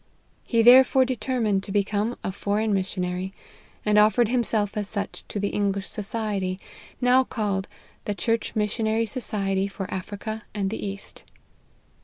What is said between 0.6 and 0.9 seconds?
there